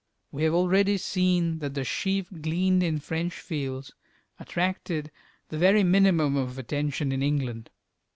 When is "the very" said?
5.49-5.83